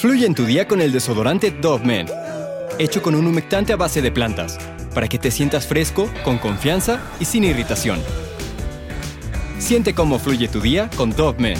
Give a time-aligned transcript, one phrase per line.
[0.00, 2.06] Fluye en tu día con el desodorante Dove Men,
[2.78, 4.58] hecho con un humectante a base de plantas,
[4.94, 8.00] para que te sientas fresco, con confianza y sin irritación.
[9.58, 11.58] Siente cómo fluye tu día con Dove Men.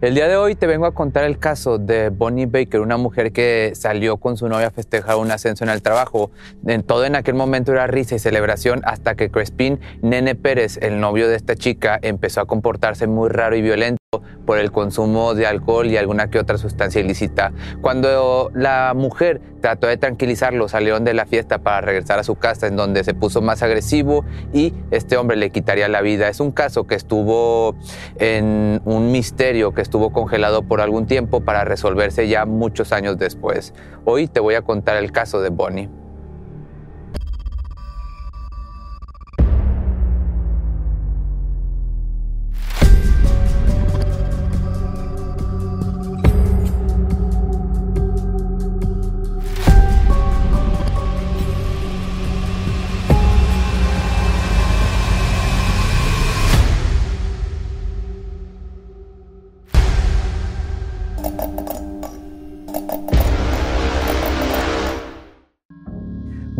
[0.00, 3.32] El día de hoy te vengo a contar el caso de Bonnie Baker, una mujer
[3.32, 6.30] que salió con su novia a festejar un ascenso en el trabajo.
[6.64, 11.00] En todo en aquel momento era risa y celebración hasta que Crespin Nene Pérez, el
[11.00, 13.97] novio de esta chica, empezó a comportarse muy raro y violento
[14.46, 17.52] por el consumo de alcohol y alguna que otra sustancia ilícita.
[17.82, 22.68] Cuando la mujer trató de tranquilizarlo, salieron de la fiesta para regresar a su casa
[22.68, 26.30] en donde se puso más agresivo y este hombre le quitaría la vida.
[26.30, 27.76] Es un caso que estuvo
[28.18, 33.74] en un misterio, que estuvo congelado por algún tiempo para resolverse ya muchos años después.
[34.06, 35.90] Hoy te voy a contar el caso de Bonnie.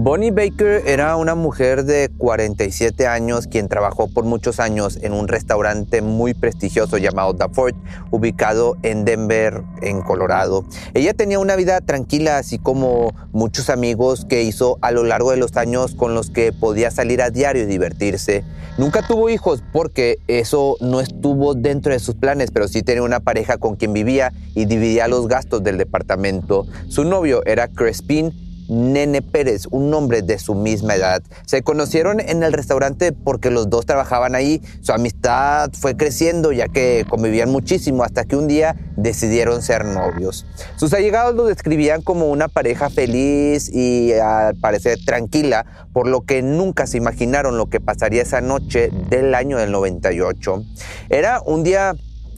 [0.00, 5.26] Bonnie Baker era una mujer de 47 años quien trabajó por muchos años en un
[5.26, 7.74] restaurante muy prestigioso llamado The Fort,
[8.12, 10.64] ubicado en Denver, en Colorado.
[10.94, 15.36] Ella tenía una vida tranquila, así como muchos amigos que hizo a lo largo de
[15.36, 18.44] los años con los que podía salir a diario y divertirse.
[18.78, 23.18] Nunca tuvo hijos porque eso no estuvo dentro de sus planes, pero sí tenía una
[23.18, 26.68] pareja con quien vivía y dividía los gastos del departamento.
[26.86, 31.22] Su novio era Crespin Nene Pérez, un hombre de su misma edad.
[31.46, 34.62] Se conocieron en el restaurante porque los dos trabajaban ahí.
[34.82, 40.46] Su amistad fue creciendo ya que convivían muchísimo hasta que un día decidieron ser novios.
[40.76, 46.42] Sus allegados lo describían como una pareja feliz y al parecer tranquila, por lo que
[46.42, 50.62] nunca se imaginaron lo que pasaría esa noche del año del 98.
[51.08, 51.94] Era un día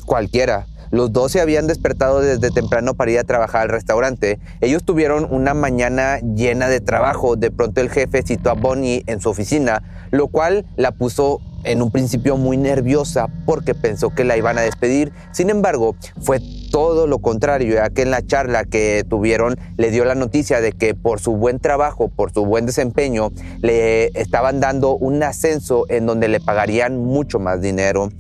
[0.06, 0.66] cualquiera.
[0.91, 4.41] Los dos se habían despertado desde temprano para ir a trabajar al restaurante.
[4.61, 7.37] Ellos tuvieron una mañana llena de trabajo.
[7.37, 11.83] De pronto el jefe citó a Bonnie en su oficina, lo cual la puso en
[11.83, 15.12] un principio muy nerviosa porque pensó que la iban a despedir.
[15.33, 16.41] Sin embargo, fue
[16.71, 20.72] todo lo contrario, ya que en la charla que tuvieron le dio la noticia de
[20.72, 23.31] que por su buen trabajo, por su buen desempeño,
[23.61, 28.11] le estaban dando un ascenso en donde le pagarían mucho más dinero.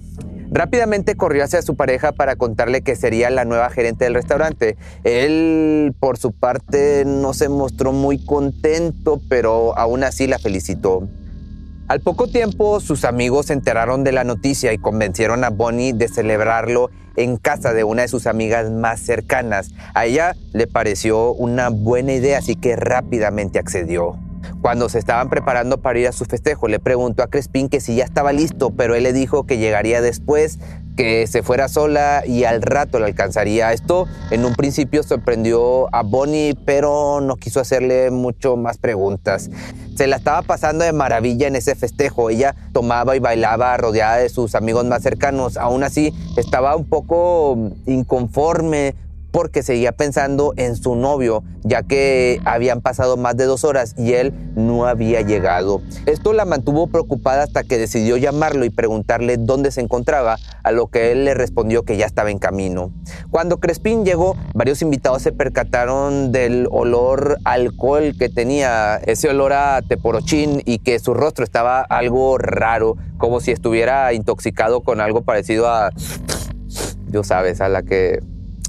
[0.52, 4.76] Rápidamente corrió hacia su pareja para contarle que sería la nueva gerente del restaurante.
[5.04, 11.08] Él, por su parte, no se mostró muy contento, pero aún así la felicitó.
[11.86, 16.08] Al poco tiempo, sus amigos se enteraron de la noticia y convencieron a Bonnie de
[16.08, 19.70] celebrarlo en casa de una de sus amigas más cercanas.
[19.94, 24.18] A ella le pareció una buena idea, así que rápidamente accedió.
[24.62, 27.96] Cuando se estaban preparando para ir a su festejo, le preguntó a Crespin que si
[27.96, 30.58] ya estaba listo, pero él le dijo que llegaría después,
[30.96, 33.72] que se fuera sola y al rato le alcanzaría.
[33.72, 39.48] Esto en un principio sorprendió a Bonnie, pero no quiso hacerle mucho más preguntas.
[39.96, 42.28] Se la estaba pasando de maravilla en ese festejo.
[42.28, 45.56] Ella tomaba y bailaba rodeada de sus amigos más cercanos.
[45.56, 47.56] Aún así, estaba un poco
[47.86, 48.94] inconforme
[49.30, 54.14] porque seguía pensando en su novio, ya que habían pasado más de dos horas y
[54.14, 55.82] él no había llegado.
[56.06, 60.88] Esto la mantuvo preocupada hasta que decidió llamarlo y preguntarle dónde se encontraba, a lo
[60.88, 62.92] que él le respondió que ya estaba en camino.
[63.30, 69.82] Cuando Crespín llegó, varios invitados se percataron del olor alcohol que tenía, ese olor a
[69.82, 75.68] teporochín y que su rostro estaba algo raro, como si estuviera intoxicado con algo parecido
[75.68, 75.90] a...
[77.08, 78.20] Yo sabes, a la que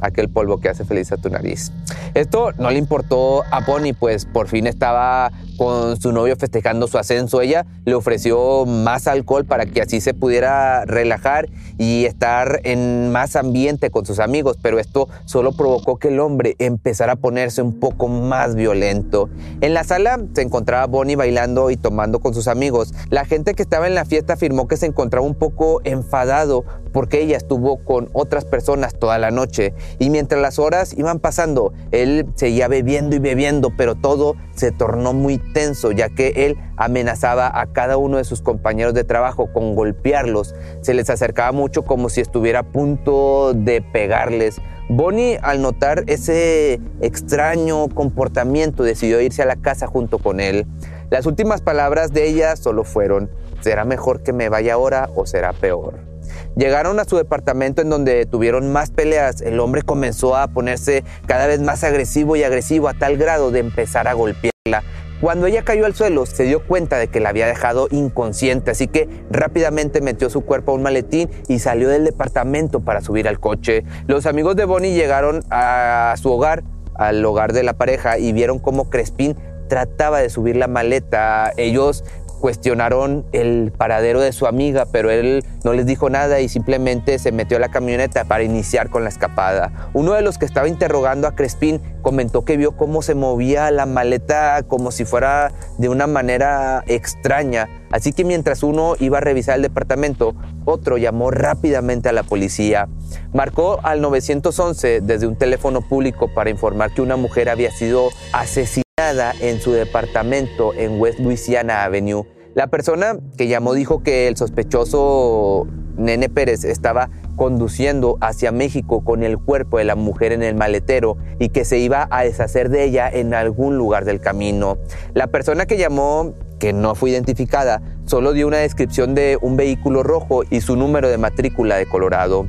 [0.02, 1.72] aquel polvo que hace feliz a tu nariz.
[2.14, 6.98] Esto no le importó a Bonnie, pues por fin estaba con su novio festejando su
[6.98, 7.40] ascenso.
[7.40, 13.36] Ella le ofreció más alcohol para que así se pudiera relajar y estar en más
[13.36, 17.80] ambiente con sus amigos, pero esto solo provocó que el hombre empezara a ponerse un
[17.80, 19.30] poco más violento.
[19.62, 22.94] En la sala se encontraba Bonnie bailando y tomando con sus amigos.
[23.10, 27.22] La gente que estaba en la fiesta afirmó que se encontraba un poco enfadado porque
[27.22, 32.28] ella estuvo con otras personas toda la noche y mientras las horas iban pasando, él
[32.36, 37.68] seguía bebiendo y bebiendo, pero todo se tornó muy tenso ya que él amenazaba a
[37.68, 40.56] cada uno de sus compañeros de trabajo con golpearlos.
[40.82, 44.62] Se les acercaba mucho como si estuviera a punto de pegarles.
[44.90, 50.66] Bonnie, al notar ese extraño comportamiento, decidió irse a la casa junto con él.
[51.10, 53.30] Las últimas palabras de ella solo fueron,
[53.62, 56.11] será mejor que me vaya ahora o será peor.
[56.56, 59.42] Llegaron a su departamento en donde tuvieron más peleas.
[59.42, 63.60] El hombre comenzó a ponerse cada vez más agresivo y agresivo a tal grado de
[63.60, 64.84] empezar a golpearla.
[65.22, 68.88] Cuando ella cayó al suelo, se dio cuenta de que la había dejado inconsciente, así
[68.88, 73.40] que rápidamente metió su cuerpo a un maletín y salió del departamento para subir al
[73.40, 73.84] coche.
[74.08, 76.64] Los amigos de Bonnie llegaron a su hogar,
[76.96, 79.38] al hogar de la pareja, y vieron cómo Crespin
[79.72, 81.54] trataba de subir la maleta.
[81.56, 82.04] Ellos
[82.42, 87.32] cuestionaron el paradero de su amiga, pero él no les dijo nada y simplemente se
[87.32, 89.90] metió a la camioneta para iniciar con la escapada.
[89.94, 93.86] Uno de los que estaba interrogando a Crespin comentó que vio cómo se movía la
[93.86, 97.70] maleta como si fuera de una manera extraña.
[97.92, 100.34] Así que mientras uno iba a revisar el departamento,
[100.66, 102.88] otro llamó rápidamente a la policía.
[103.34, 108.91] Marcó al 911 desde un teléfono público para informar que una mujer había sido asesinada
[109.02, 112.24] en su departamento en West Louisiana Avenue.
[112.54, 115.66] La persona que llamó dijo que el sospechoso
[115.98, 121.18] Nene Pérez estaba conduciendo hacia México con el cuerpo de la mujer en el maletero
[121.40, 124.78] y que se iba a deshacer de ella en algún lugar del camino.
[125.16, 130.04] La persona que llamó, que no fue identificada, solo dio una descripción de un vehículo
[130.04, 132.46] rojo y su número de matrícula de Colorado.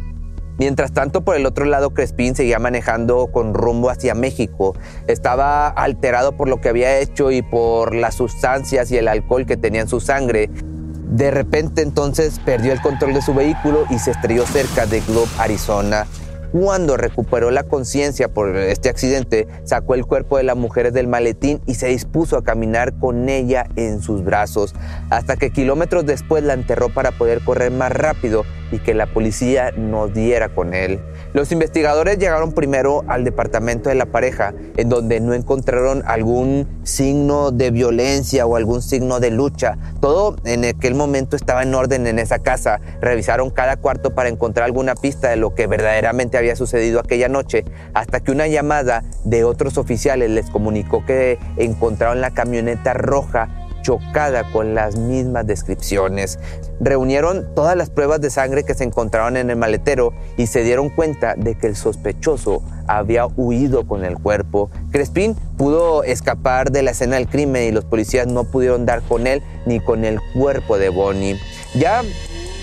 [0.62, 4.76] Mientras tanto, por el otro lado, Crespin seguía manejando con rumbo hacia México.
[5.08, 9.56] Estaba alterado por lo que había hecho y por las sustancias y el alcohol que
[9.56, 10.50] tenía en su sangre.
[11.08, 15.26] De repente entonces perdió el control de su vehículo y se estrelló cerca de Globe,
[15.38, 16.06] Arizona.
[16.52, 21.60] Cuando recuperó la conciencia por este accidente, sacó el cuerpo de la mujer del maletín
[21.66, 24.76] y se dispuso a caminar con ella en sus brazos,
[25.10, 29.70] hasta que kilómetros después la enterró para poder correr más rápido y que la policía
[29.76, 31.00] no diera con él.
[31.34, 37.50] Los investigadores llegaron primero al departamento de la pareja, en donde no encontraron algún signo
[37.52, 39.78] de violencia o algún signo de lucha.
[40.00, 42.80] Todo en aquel momento estaba en orden en esa casa.
[43.00, 47.64] Revisaron cada cuarto para encontrar alguna pista de lo que verdaderamente había sucedido aquella noche,
[47.94, 53.48] hasta que una llamada de otros oficiales les comunicó que encontraron la camioneta roja
[53.82, 56.38] chocada con las mismas descripciones.
[56.80, 60.88] Reunieron todas las pruebas de sangre que se encontraron en el maletero y se dieron
[60.88, 64.70] cuenta de que el sospechoso había huido con el cuerpo.
[64.90, 69.26] Crespin pudo escapar de la escena del crimen y los policías no pudieron dar con
[69.26, 71.38] él ni con el cuerpo de Bonnie.
[71.74, 72.02] Ya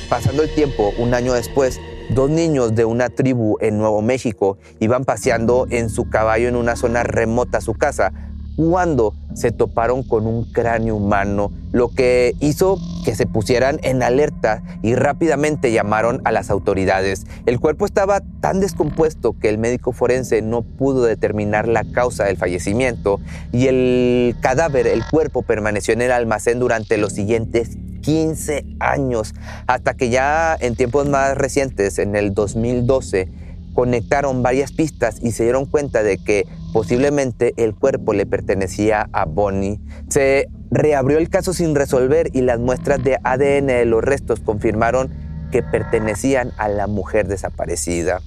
[0.09, 1.79] pasando el tiempo, un año después,
[2.09, 6.75] dos niños de una tribu en Nuevo México iban paseando en su caballo en una
[6.75, 8.11] zona remota a su casa
[8.59, 14.61] cuando se toparon con un cráneo humano, lo que hizo que se pusieran en alerta
[14.81, 17.25] y rápidamente llamaron a las autoridades.
[17.45, 22.35] El cuerpo estaba tan descompuesto que el médico forense no pudo determinar la causa del
[22.35, 23.21] fallecimiento
[23.53, 29.35] y el cadáver, el cuerpo, permaneció en el almacén durante los siguientes 15 años,
[29.67, 33.29] hasta que ya en tiempos más recientes, en el 2012,
[33.73, 39.25] conectaron varias pistas y se dieron cuenta de que posiblemente el cuerpo le pertenecía a
[39.25, 39.79] Bonnie.
[40.09, 45.11] Se reabrió el caso sin resolver y las muestras de ADN de los restos confirmaron
[45.51, 48.21] que pertenecían a la mujer desaparecida.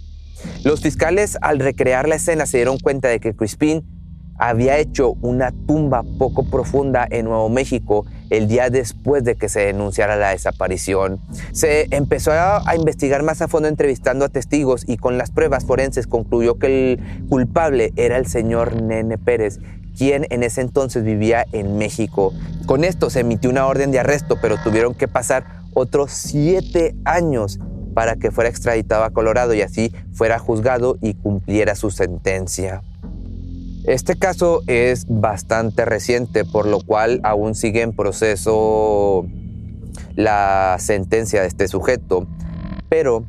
[0.64, 3.84] Los fiscales al recrear la escena se dieron cuenta de que Crispin
[4.42, 9.60] había hecho una tumba poco profunda en Nuevo México el día después de que se
[9.60, 11.20] denunciara la desaparición.
[11.52, 16.08] Se empezó a, investigar más a fondo entrevistando a testigos y con las pruebas forenses
[16.08, 19.60] concluyó que el culpable era el señor Nene Pérez,
[19.96, 22.32] quien en ese entonces vivía en México.
[22.66, 27.60] Con esto se emitió una orden de arresto, pero tuvieron que pasar otros siete años
[27.94, 32.82] para que fuera extraditado a Colorado y así fuera juzgado y cumpliera su sentencia.
[33.84, 39.26] Este caso es bastante reciente, por lo cual aún sigue en proceso
[40.14, 42.28] la sentencia de este sujeto,
[42.88, 43.24] pero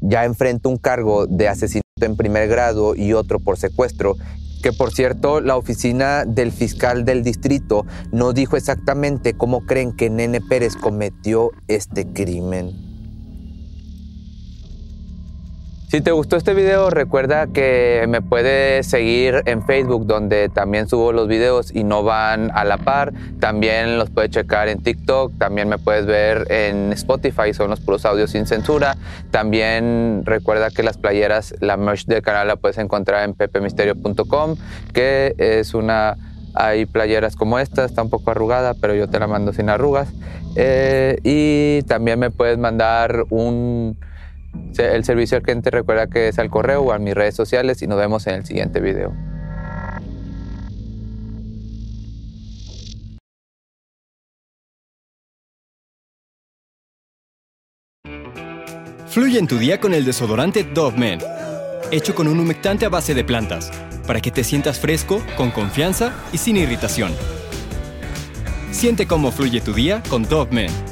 [0.00, 4.16] ya enfrenta un cargo de asesinato en primer grado y otro por secuestro,
[4.62, 10.08] que por cierto la oficina del fiscal del distrito no dijo exactamente cómo creen que
[10.08, 12.91] Nene Pérez cometió este crimen.
[15.92, 21.12] Si te gustó este video, recuerda que me puedes seguir en Facebook, donde también subo
[21.12, 23.12] los videos y no van a la par.
[23.40, 25.36] También los puedes checar en TikTok.
[25.36, 28.96] También me puedes ver en Spotify, son los puros audios sin censura.
[29.30, 34.56] También recuerda que las playeras, la merch del canal la puedes encontrar en pepemisterio.com,
[34.94, 36.16] que es una
[36.54, 40.08] hay playeras como esta, está un poco arrugada, pero yo te la mando sin arrugas.
[40.56, 43.98] Eh, y también me puedes mandar un
[44.78, 47.86] el servicio al cliente recuerda que es al correo o a mis redes sociales y
[47.86, 49.12] nos vemos en el siguiente video.
[59.12, 61.20] Fluye en tu día con el desodorante Dove Men,
[61.90, 63.70] hecho con un humectante a base de plantas,
[64.06, 67.12] para que te sientas fresco, con confianza y sin irritación.
[68.70, 70.91] Siente cómo fluye tu día con Dove Men.